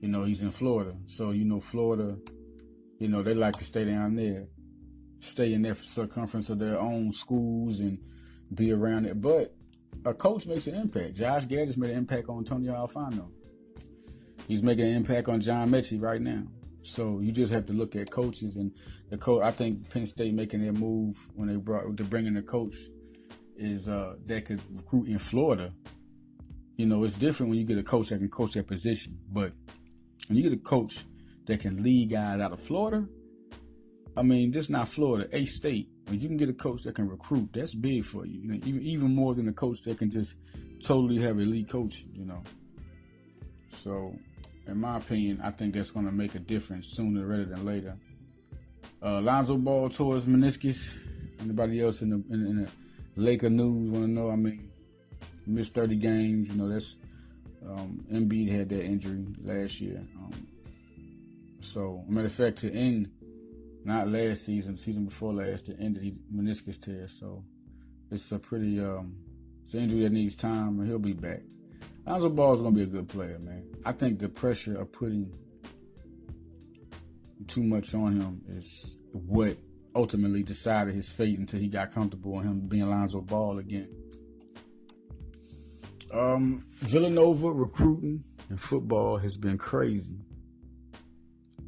you 0.00 0.08
know 0.08 0.24
he's 0.24 0.42
in 0.42 0.50
Florida, 0.50 0.94
so 1.06 1.30
you 1.30 1.44
know 1.44 1.60
Florida 1.60 2.16
you 2.98 3.08
know, 3.08 3.22
they 3.22 3.34
like 3.34 3.56
to 3.56 3.64
stay 3.64 3.84
down 3.84 4.16
there, 4.16 4.46
stay 5.20 5.52
in 5.52 5.62
their 5.62 5.74
circumference 5.74 6.48
of 6.50 6.58
their 6.58 6.80
own 6.80 7.12
schools 7.12 7.80
and 7.80 7.98
be 8.54 8.72
around 8.72 9.06
it. 9.06 9.20
But 9.20 9.54
a 10.04 10.14
coach 10.14 10.46
makes 10.46 10.66
an 10.66 10.74
impact. 10.74 11.16
Josh 11.16 11.46
Gattis 11.46 11.76
made 11.76 11.90
an 11.90 11.98
impact 11.98 12.28
on 12.28 12.38
Antonio 12.38 12.72
Alfano. 12.72 13.30
He's 14.46 14.62
making 14.62 14.86
an 14.86 14.94
impact 14.94 15.28
on 15.28 15.40
John 15.40 15.70
Metchie 15.70 16.00
right 16.00 16.20
now. 16.20 16.44
So 16.82 17.20
you 17.20 17.32
just 17.32 17.52
have 17.52 17.66
to 17.66 17.72
look 17.72 17.96
at 17.96 18.10
coaches 18.10 18.56
and 18.56 18.72
the 19.10 19.18
coach. 19.18 19.42
I 19.42 19.50
think 19.50 19.90
Penn 19.90 20.06
State 20.06 20.34
making 20.34 20.62
their 20.62 20.72
move 20.72 21.16
when 21.34 21.48
they 21.48 21.56
brought 21.56 21.96
to 21.96 22.04
bring 22.04 22.26
in 22.26 22.36
a 22.36 22.42
coach 22.42 22.76
is 23.56 23.88
uh, 23.88 24.14
that 24.26 24.44
could 24.44 24.60
recruit 24.70 25.08
in 25.08 25.18
Florida. 25.18 25.72
You 26.76 26.86
know, 26.86 27.02
it's 27.04 27.16
different 27.16 27.50
when 27.50 27.58
you 27.58 27.64
get 27.64 27.78
a 27.78 27.82
coach 27.82 28.10
that 28.10 28.18
can 28.18 28.28
coach 28.28 28.52
that 28.52 28.66
position, 28.66 29.18
but 29.32 29.52
when 30.28 30.36
you 30.36 30.42
get 30.42 30.52
a 30.52 30.62
coach 30.62 31.04
that 31.46 31.60
can 31.60 31.82
lead 31.82 32.10
guys 32.10 32.40
out 32.40 32.52
of 32.52 32.60
Florida, 32.60 33.06
I 34.16 34.22
mean, 34.22 34.50
this 34.50 34.64
is 34.64 34.70
not 34.70 34.88
Florida, 34.88 35.28
a 35.32 35.44
state. 35.44 35.88
When 36.06 36.20
you 36.20 36.28
can 36.28 36.36
get 36.36 36.48
a 36.48 36.54
coach 36.54 36.84
that 36.84 36.94
can 36.94 37.08
recruit, 37.08 37.50
that's 37.52 37.74
big 37.74 38.04
for 38.04 38.24
you. 38.24 38.40
you 38.40 38.48
know, 38.48 38.60
even 38.64 38.82
even 38.82 39.14
more 39.14 39.34
than 39.34 39.48
a 39.48 39.52
coach 39.52 39.82
that 39.82 39.98
can 39.98 40.10
just 40.10 40.36
totally 40.82 41.20
have 41.20 41.38
elite 41.38 41.68
coaching. 41.68 42.10
You 42.14 42.26
know, 42.26 42.42
so 43.68 44.14
in 44.66 44.78
my 44.80 44.96
opinion, 44.96 45.40
I 45.42 45.50
think 45.50 45.74
that's 45.74 45.90
going 45.90 46.06
to 46.06 46.12
make 46.12 46.34
a 46.34 46.38
difference 46.38 46.88
sooner 46.96 47.26
rather 47.26 47.44
than 47.44 47.66
later. 47.66 47.96
Uh, 49.02 49.20
Lonzo 49.20 49.56
Ball 49.58 49.88
tore 49.90 50.14
his 50.14 50.26
meniscus. 50.26 50.98
Anybody 51.40 51.82
else 51.82 52.02
in 52.02 52.10
the 52.10 52.16
in, 52.32 52.46
in 52.46 52.56
the 52.62 52.70
Laker 53.16 53.50
news 53.50 53.90
want 53.90 54.06
to 54.06 54.10
know? 54.10 54.30
I 54.30 54.36
mean, 54.36 54.70
missed 55.46 55.74
30 55.74 55.96
games. 55.96 56.48
You 56.48 56.54
know, 56.54 56.68
that's 56.68 56.96
um, 57.68 58.04
Embiid 58.10 58.50
had 58.50 58.68
that 58.70 58.84
injury 58.84 59.26
last 59.42 59.80
year. 59.80 60.02
Um, 60.16 60.46
so, 61.60 62.04
matter 62.08 62.26
of 62.26 62.32
fact, 62.32 62.58
to 62.58 62.72
end 62.72 63.10
not 63.86 64.08
last 64.08 64.44
season, 64.44 64.76
season 64.76 65.06
before 65.06 65.32
last, 65.32 65.66
to 65.66 65.78
end 65.78 65.96
of 65.96 66.02
the 66.02 66.14
meniscus 66.34 66.80
tear. 66.80 67.08
So, 67.08 67.44
it's 68.10 68.30
a 68.32 68.38
pretty 68.38 68.80
um, 68.80 69.16
it's 69.62 69.74
an 69.74 69.80
injury 69.80 70.02
that 70.02 70.12
needs 70.12 70.34
time, 70.34 70.78
and 70.78 70.88
he'll 70.88 70.98
be 70.98 71.12
back. 71.12 71.42
Lonzo 72.06 72.28
Ball 72.28 72.54
is 72.54 72.62
gonna 72.62 72.74
be 72.74 72.82
a 72.82 72.86
good 72.86 73.08
player, 73.08 73.38
man. 73.38 73.64
I 73.84 73.92
think 73.92 74.18
the 74.18 74.28
pressure 74.28 74.80
of 74.80 74.92
putting 74.92 75.32
too 77.46 77.62
much 77.62 77.94
on 77.94 78.20
him 78.20 78.42
is 78.48 78.98
what 79.12 79.56
ultimately 79.94 80.42
decided 80.42 80.94
his 80.94 81.12
fate 81.12 81.38
until 81.38 81.60
he 81.60 81.68
got 81.68 81.90
comfortable 81.90 82.38
in 82.40 82.46
him 82.46 82.60
being 82.68 82.88
Lonzo 82.88 83.20
Ball 83.20 83.58
again. 83.58 83.88
Um, 86.12 86.64
Villanova 86.80 87.50
recruiting 87.50 88.24
in 88.50 88.56
football 88.56 89.18
has 89.18 89.36
been 89.36 89.58
crazy. 89.58 90.18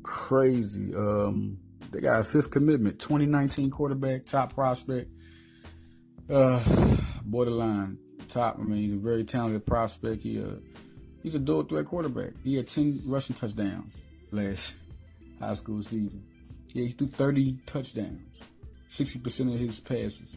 Crazy. 0.02 0.94
Um, 0.94 1.58
they 1.90 2.00
got 2.00 2.20
a 2.20 2.24
fifth 2.24 2.50
commitment, 2.50 2.98
2019 2.98 3.70
quarterback, 3.70 4.26
top 4.26 4.54
prospect. 4.54 5.10
Uh, 6.28 6.62
borderline 7.24 7.98
top. 8.26 8.58
I 8.58 8.62
mean, 8.62 8.82
he's 8.82 8.92
a 8.92 8.96
very 8.96 9.24
talented 9.24 9.66
prospect. 9.66 10.22
He 10.22 10.42
uh, 10.42 10.56
he's 11.22 11.34
a 11.34 11.38
dual 11.38 11.62
threat 11.62 11.86
quarterback. 11.86 12.32
He 12.44 12.56
had 12.56 12.68
10 12.68 13.00
rushing 13.06 13.34
touchdowns 13.34 14.04
last 14.30 14.76
high 15.40 15.54
school 15.54 15.82
season. 15.82 16.24
Yeah, 16.74 16.86
he 16.86 16.92
threw 16.92 17.06
30 17.06 17.60
touchdowns, 17.64 18.20
60% 18.90 19.54
of 19.54 19.58
his 19.58 19.80
passes. 19.80 20.36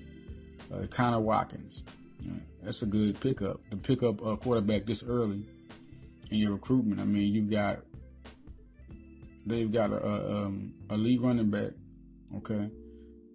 Uh, 0.73 0.87
Connor 0.87 1.19
Watkins. 1.19 1.83
Yeah, 2.21 2.31
that's 2.63 2.81
a 2.81 2.85
good 2.85 3.19
pickup. 3.19 3.59
To 3.71 3.77
pick 3.77 4.03
up 4.03 4.25
a 4.25 4.37
quarterback 4.37 4.85
this 4.85 5.03
early 5.03 5.45
in 6.29 6.37
your 6.37 6.53
recruitment. 6.53 7.01
I 7.01 7.03
mean, 7.03 7.33
you've 7.33 7.51
got 7.51 7.79
they've 9.45 9.71
got 9.71 9.91
a, 9.91 10.03
a, 10.03 10.45
um, 10.45 10.73
a 10.89 10.97
lead 10.97 11.21
running 11.21 11.49
back. 11.49 11.71
Okay, 12.37 12.69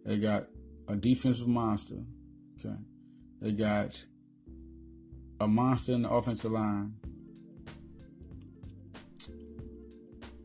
they 0.05 0.19
got 0.19 0.47
a 0.89 0.97
defensive 0.97 1.49
monster. 1.49 2.03
Okay, 2.59 2.77
they 3.41 3.53
got 3.53 4.05
a 5.41 5.47
monster 5.47 5.93
in 5.93 6.03
the 6.03 6.11
offensive 6.11 6.53
line. 6.53 6.95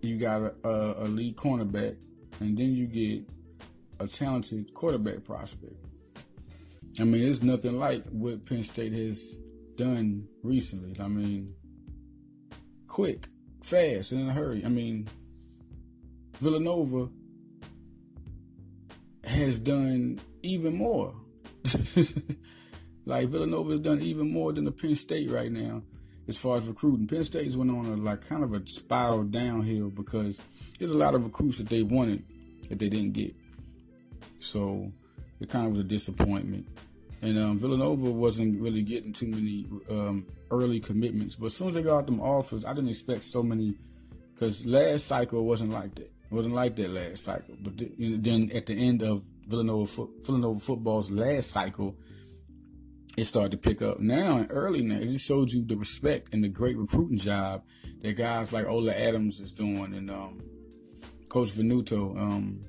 You 0.01 0.17
got 0.17 0.41
a, 0.41 0.67
a, 0.67 1.05
a 1.05 1.07
lead 1.07 1.35
cornerback, 1.37 1.95
and 2.39 2.57
then 2.57 2.73
you 2.73 2.87
get 2.87 3.23
a 3.99 4.07
talented 4.07 4.73
quarterback 4.73 5.23
prospect. 5.23 5.75
I 6.99 7.03
mean, 7.03 7.23
it's 7.29 7.41
nothing 7.41 7.79
like 7.79 8.03
what 8.09 8.45
Penn 8.45 8.63
State 8.63 8.93
has 8.93 9.39
done 9.75 10.27
recently. 10.43 10.99
I 10.99 11.07
mean, 11.07 11.53
quick, 12.87 13.27
fast, 13.61 14.11
and 14.11 14.21
in 14.21 14.29
a 14.29 14.33
hurry. 14.33 14.65
I 14.65 14.69
mean, 14.69 15.07
Villanova 16.41 17.09
has 19.23 19.59
done 19.59 20.19
even 20.41 20.75
more. 20.75 21.13
Like 23.05 23.29
Villanova 23.29 23.71
has 23.71 23.79
done 23.79 24.01
even 24.01 24.31
more 24.31 24.53
than 24.53 24.65
the 24.65 24.71
Penn 24.71 24.95
State 24.95 25.29
right 25.29 25.51
now 25.51 25.81
as 26.27 26.37
far 26.39 26.57
as 26.57 26.67
recruiting. 26.67 27.07
Penn 27.07 27.23
State's 27.23 27.55
went 27.55 27.71
on 27.71 27.85
a 27.85 27.95
like 27.95 28.27
kind 28.27 28.43
of 28.43 28.53
a 28.53 28.61
spiral 28.65 29.23
downhill 29.23 29.89
because 29.89 30.39
there's 30.79 30.91
a 30.91 30.97
lot 30.97 31.15
of 31.15 31.25
recruits 31.25 31.57
that 31.57 31.69
they 31.69 31.83
wanted 31.83 32.23
that 32.69 32.79
they 32.79 32.89
didn't 32.89 33.13
get. 33.13 33.35
So 34.39 34.91
it 35.39 35.49
kind 35.49 35.65
of 35.65 35.71
was 35.73 35.81
a 35.81 35.85
disappointment. 35.85 36.67
And 37.23 37.37
um, 37.37 37.59
Villanova 37.59 38.09
wasn't 38.09 38.59
really 38.61 38.81
getting 38.81 39.13
too 39.13 39.27
many 39.27 39.67
um, 39.89 40.25
early 40.49 40.79
commitments. 40.79 41.35
But 41.35 41.47
as 41.47 41.55
soon 41.55 41.67
as 41.67 41.73
they 41.75 41.83
got 41.83 42.05
them 42.05 42.19
offers, 42.19 42.65
I 42.65 42.73
didn't 42.73 42.89
expect 42.89 43.23
so 43.23 43.43
many 43.43 43.75
because 44.33 44.65
last 44.65 45.05
cycle 45.05 45.45
wasn't 45.45 45.71
like 45.71 45.95
that. 45.95 46.11
Wasn't 46.31 46.55
like 46.55 46.77
that 46.77 46.89
last 46.89 47.25
cycle. 47.25 47.55
But 47.61 47.73
then 47.77 48.51
at 48.55 48.65
the 48.65 48.73
end 48.73 49.03
of 49.03 49.21
Villanova, 49.45 50.07
Villanova 50.21 50.59
football's 50.59 51.11
last 51.11 51.51
cycle, 51.51 51.97
it 53.17 53.25
started 53.25 53.51
to 53.51 53.57
pick 53.57 53.81
up 53.81 53.99
now 53.99 54.37
and 54.37 54.47
early 54.49 54.81
now. 54.81 54.95
It 54.95 55.07
just 55.07 55.27
showed 55.27 55.51
you 55.51 55.65
the 55.65 55.75
respect 55.75 56.33
and 56.33 56.41
the 56.41 56.47
great 56.47 56.77
recruiting 56.77 57.17
job 57.17 57.63
that 58.01 58.13
guys 58.13 58.53
like 58.53 58.65
Ola 58.65 58.93
Adams 58.93 59.41
is 59.41 59.51
doing 59.51 59.93
and 59.93 60.09
um, 60.09 60.41
Coach 61.27 61.49
Venuto. 61.49 62.17
Um, 62.17 62.63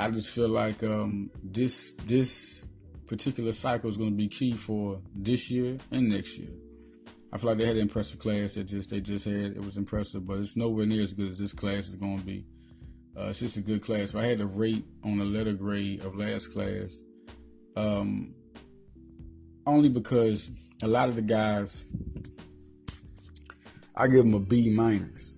I 0.00 0.10
just 0.10 0.34
feel 0.34 0.48
like 0.48 0.82
um, 0.82 1.30
this 1.42 1.96
this 2.06 2.70
particular 3.06 3.52
cycle 3.52 3.90
is 3.90 3.98
going 3.98 4.10
to 4.10 4.16
be 4.16 4.28
key 4.28 4.54
for 4.54 5.00
this 5.14 5.50
year 5.50 5.76
and 5.90 6.08
next 6.08 6.38
year. 6.38 6.50
I 7.32 7.38
feel 7.38 7.50
like 7.50 7.58
they 7.58 7.66
had 7.66 7.76
an 7.76 7.82
impressive 7.82 8.18
class. 8.18 8.54
That 8.54 8.64
just 8.64 8.90
they 8.90 9.00
just 9.00 9.24
had 9.24 9.34
it 9.34 9.64
was 9.64 9.76
impressive, 9.76 10.26
but 10.26 10.38
it's 10.38 10.56
nowhere 10.56 10.86
near 10.86 11.02
as 11.02 11.12
good 11.12 11.28
as 11.28 11.38
this 11.38 11.52
class 11.52 11.88
is 11.88 11.94
going 11.94 12.18
to 12.18 12.24
be. 12.24 12.44
Uh, 13.16 13.28
it's 13.28 13.40
just 13.40 13.56
a 13.56 13.62
good 13.62 13.82
class. 13.82 14.10
If 14.10 14.16
I 14.16 14.24
had 14.24 14.38
to 14.38 14.46
rate 14.46 14.84
on 15.02 15.20
a 15.20 15.24
letter 15.24 15.54
grade 15.54 16.00
of 16.00 16.16
last 16.16 16.52
class, 16.52 17.00
um, 17.74 18.34
only 19.66 19.88
because 19.88 20.50
a 20.82 20.86
lot 20.86 21.08
of 21.08 21.16
the 21.16 21.22
guys, 21.22 21.86
I 23.94 24.06
give 24.06 24.24
them 24.24 24.34
a 24.34 24.40
B 24.40 24.70
minus 24.70 25.34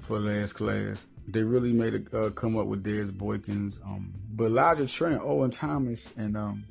for 0.00 0.18
last 0.18 0.54
class. 0.54 1.06
They 1.28 1.42
really 1.42 1.72
made 1.72 1.94
it 1.94 2.14
uh, 2.14 2.30
come 2.30 2.58
up 2.58 2.66
with 2.66 2.84
Dez 2.84 3.10
Boykins, 3.10 3.84
um, 3.84 4.12
but 4.32 4.44
Elijah 4.46 4.86
Trent, 4.86 5.20
Owen 5.22 5.50
Thomas, 5.50 6.12
and 6.16 6.36
um, 6.36 6.64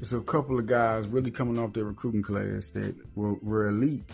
it's 0.00 0.12
a 0.12 0.20
couple 0.20 0.58
of 0.58 0.66
guys 0.66 1.08
really 1.08 1.30
coming 1.30 1.58
off 1.58 1.72
their 1.72 1.84
recruiting 1.84 2.22
class 2.22 2.70
that 2.70 2.94
were, 3.14 3.34
were 3.42 3.68
elite 3.68 4.04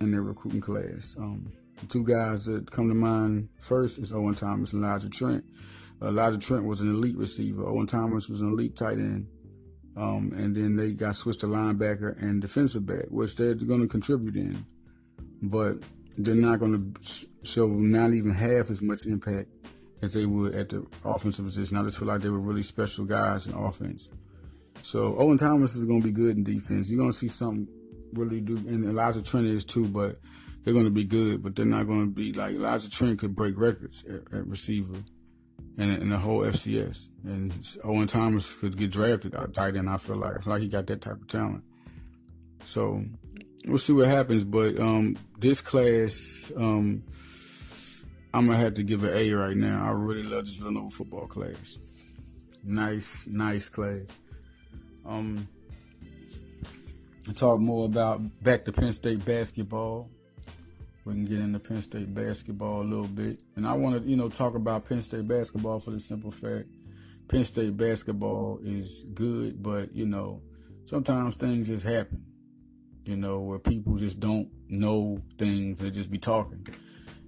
in 0.00 0.12
their 0.12 0.22
recruiting 0.22 0.60
class. 0.60 1.16
Um, 1.18 1.52
the 1.80 1.86
two 1.86 2.04
guys 2.04 2.44
that 2.44 2.70
come 2.70 2.88
to 2.88 2.94
mind 2.94 3.48
first 3.58 3.98
is 3.98 4.12
Owen 4.12 4.34
Thomas 4.34 4.72
and 4.72 4.84
Elijah 4.84 5.10
Trent. 5.10 5.44
Elijah 6.02 6.38
Trent 6.38 6.64
was 6.64 6.80
an 6.80 6.90
elite 6.90 7.16
receiver. 7.16 7.66
Owen 7.66 7.86
Thomas 7.86 8.28
was 8.28 8.40
an 8.40 8.52
elite 8.52 8.76
tight 8.76 8.98
end. 8.98 9.26
Um, 9.96 10.32
and 10.34 10.54
then 10.54 10.76
they 10.76 10.92
got 10.92 11.16
switched 11.16 11.40
to 11.40 11.46
linebacker 11.46 12.20
and 12.22 12.40
defensive 12.40 12.86
back, 12.86 13.06
which 13.08 13.34
they're 13.34 13.54
going 13.54 13.82
to 13.82 13.88
contribute 13.88 14.36
in, 14.36 14.64
but 15.42 15.74
they're 16.16 16.34
not 16.34 16.60
going 16.60 16.94
to 16.94 17.26
show 17.42 17.66
not 17.66 18.14
even 18.14 18.32
half 18.32 18.70
as 18.70 18.80
much 18.80 19.04
impact 19.04 19.48
as 20.00 20.14
they 20.14 20.24
would 20.24 20.54
at 20.54 20.68
the 20.68 20.86
offensive 21.04 21.44
position. 21.44 21.76
I 21.76 21.82
just 21.82 21.98
feel 21.98 22.08
like 22.08 22.20
they 22.20 22.30
were 22.30 22.38
really 22.38 22.62
special 22.62 23.04
guys 23.04 23.46
in 23.46 23.54
offense. 23.54 24.08
So 24.82 25.16
Owen 25.18 25.38
Thomas 25.38 25.76
is 25.76 25.84
going 25.84 26.02
to 26.02 26.06
be 26.06 26.12
good 26.12 26.36
in 26.36 26.44
defense. 26.44 26.90
You're 26.90 26.98
going 26.98 27.10
to 27.10 27.16
see 27.16 27.28
something 27.28 27.68
really 28.12 28.40
do, 28.40 28.56
and 28.56 28.84
Elijah 28.84 29.22
Trent 29.22 29.46
is 29.46 29.64
too, 29.64 29.86
but 29.86 30.18
they're 30.64 30.74
going 30.74 30.86
to 30.86 30.90
be 30.90 31.04
good, 31.04 31.42
but 31.42 31.54
they're 31.54 31.64
not 31.64 31.86
going 31.86 32.00
to 32.00 32.12
be 32.12 32.32
like 32.32 32.54
Elijah 32.54 32.90
Trent 32.90 33.18
could 33.18 33.34
break 33.34 33.58
records 33.58 34.04
at, 34.04 34.32
at 34.32 34.46
receiver 34.46 35.02
and, 35.78 36.02
in 36.02 36.10
the 36.10 36.18
whole 36.18 36.40
FCS. 36.40 37.08
And 37.24 37.52
Owen 37.84 38.06
Thomas 38.06 38.54
could 38.54 38.76
get 38.76 38.90
drafted 38.90 39.34
out 39.34 39.54
tight 39.54 39.76
end. 39.76 39.88
I 39.88 39.96
feel 39.96 40.16
like 40.16 40.36
I 40.36 40.40
feel 40.40 40.52
like 40.52 40.62
he 40.62 40.68
got 40.68 40.86
that 40.86 41.00
type 41.00 41.20
of 41.20 41.28
talent. 41.28 41.64
So 42.64 43.02
we'll 43.66 43.78
see 43.78 43.92
what 43.92 44.08
happens. 44.08 44.44
But 44.44 44.78
um, 44.78 45.16
this 45.38 45.60
class, 45.60 46.52
um, 46.56 47.02
I'm 48.34 48.46
gonna 48.46 48.58
have 48.58 48.74
to 48.74 48.82
give 48.82 49.02
an 49.04 49.14
A 49.14 49.32
right 49.32 49.56
now. 49.56 49.86
I 49.86 49.90
really 49.92 50.22
love 50.22 50.44
this 50.44 50.56
Villanova 50.56 50.90
football 50.90 51.26
class. 51.26 51.78
Nice, 52.62 53.26
nice 53.28 53.68
class. 53.68 54.18
Um, 55.10 55.48
talk 57.34 57.60
more 57.60 57.86
about 57.86 58.20
back 58.42 58.64
to 58.64 58.72
Penn 58.72 58.92
State 58.92 59.24
basketball 59.24 60.08
we 61.04 61.14
can 61.14 61.24
get 61.24 61.40
into 61.40 61.58
Penn 61.58 61.82
State 61.82 62.14
basketball 62.14 62.82
a 62.82 62.84
little 62.84 63.08
bit. 63.08 63.42
And 63.56 63.66
I 63.66 63.72
want 63.72 64.02
to, 64.02 64.08
you 64.08 64.16
know, 64.16 64.28
talk 64.28 64.54
about 64.54 64.84
Penn 64.84 65.00
State 65.00 65.26
basketball 65.26 65.80
for 65.80 65.92
the 65.92 66.00
simple 66.00 66.30
fact 66.30 66.68
Penn 67.28 67.44
State 67.44 67.76
basketball 67.76 68.60
is 68.62 69.04
good, 69.14 69.62
but, 69.62 69.94
you 69.94 70.06
know, 70.06 70.42
sometimes 70.84 71.36
things 71.36 71.68
just 71.68 71.84
happen. 71.84 72.24
you 73.04 73.16
know, 73.16 73.40
where 73.40 73.58
people 73.58 73.96
just 73.96 74.20
don't 74.20 74.48
know 74.68 75.20
things. 75.38 75.78
They 75.78 75.90
just 75.90 76.10
be 76.10 76.18
talking. 76.18 76.66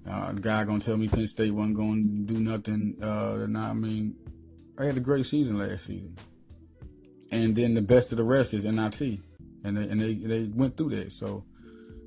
Uh, 0.08 0.32
guy 0.32 0.64
gonna 0.64 0.80
tell 0.80 0.96
me 0.96 1.08
Penn 1.08 1.26
State 1.26 1.52
wasn't 1.52 1.76
gonna 1.76 2.02
do 2.02 2.40
nothing. 2.40 2.96
Uh, 3.02 3.46
I 3.58 3.72
mean, 3.72 4.16
I 4.78 4.84
had 4.84 4.96
a 4.96 5.00
great 5.00 5.26
season 5.26 5.58
last 5.58 5.86
season, 5.86 6.16
and 7.32 7.56
then 7.56 7.74
the 7.74 7.82
best 7.82 8.12
of 8.12 8.18
the 8.18 8.24
rest 8.24 8.54
is 8.54 8.64
NIT, 8.64 9.00
and 9.64 9.76
they 9.76 9.88
and 9.88 10.00
they, 10.00 10.14
they 10.14 10.44
went 10.44 10.76
through 10.76 10.90
that. 10.90 11.10
So 11.12 11.44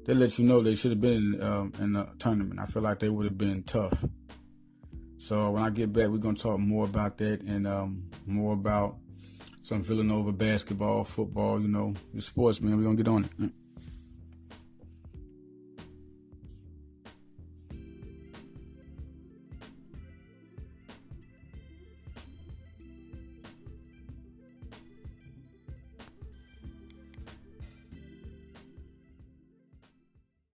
they 0.06 0.14
let 0.14 0.38
you 0.38 0.46
know 0.46 0.62
they 0.62 0.76
should 0.76 0.92
have 0.92 1.02
been 1.02 1.42
um, 1.42 1.74
in 1.80 1.94
the 1.94 2.08
tournament. 2.20 2.60
I 2.60 2.66
feel 2.66 2.84
like 2.84 3.00
they 3.00 3.10
would 3.10 3.26
have 3.26 3.38
been 3.38 3.64
tough. 3.64 4.06
So 5.18 5.52
when 5.52 5.64
I 5.64 5.72
get 5.72 5.92
back, 5.92 6.10
we're 6.10 6.18
gonna 6.18 6.38
talk 6.38 6.60
more 6.60 6.86
about 6.86 7.18
that 7.18 7.42
and 7.42 7.68
um, 7.68 8.04
more 8.28 8.54
about 8.54 8.98
some 9.64 9.82
Villanova 9.82 10.32
basketball, 10.32 11.04
football. 11.04 11.60
You 11.60 11.68
know, 11.68 11.96
the 12.14 12.22
sports, 12.22 12.62
man. 12.62 12.78
We're 12.78 12.84
gonna 12.84 12.96
get 12.96 13.08
on 13.08 13.26
it. 13.40 13.52